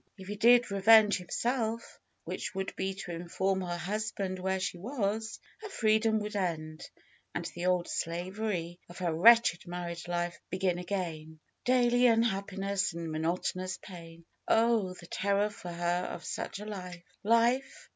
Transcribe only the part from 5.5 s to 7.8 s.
her freedom would end, and the